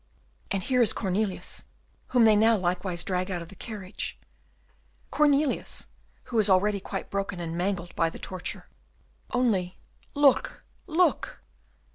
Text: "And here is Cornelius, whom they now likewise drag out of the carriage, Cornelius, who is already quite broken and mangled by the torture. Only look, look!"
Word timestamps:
"And 0.49 0.63
here 0.63 0.81
is 0.81 0.93
Cornelius, 0.93 1.65
whom 2.07 2.25
they 2.25 2.35
now 2.35 2.57
likewise 2.57 3.03
drag 3.03 3.29
out 3.29 3.43
of 3.43 3.49
the 3.49 3.55
carriage, 3.55 4.17
Cornelius, 5.11 5.85
who 6.23 6.39
is 6.39 6.49
already 6.49 6.79
quite 6.79 7.11
broken 7.11 7.39
and 7.39 7.55
mangled 7.55 7.95
by 7.95 8.09
the 8.09 8.17
torture. 8.17 8.67
Only 9.29 9.77
look, 10.15 10.63
look!" 10.87 11.43